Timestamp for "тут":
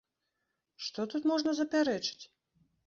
1.13-1.29